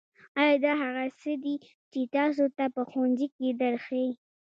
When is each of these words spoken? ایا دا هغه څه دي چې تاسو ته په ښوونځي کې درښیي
ایا 0.41 0.55
دا 0.65 0.73
هغه 0.83 1.03
څه 1.19 1.31
دي 1.43 1.55
چې 1.91 2.01
تاسو 2.15 2.43
ته 2.57 2.65
په 2.75 2.81
ښوونځي 2.89 3.27
کې 3.35 3.47
درښیي 3.61 4.11